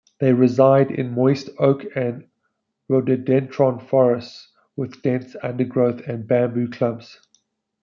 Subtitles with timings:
[0.17, 2.25] They reside in moist oak and
[2.87, 7.19] rhododendron forests with dense undergrowth and bamboo clumps.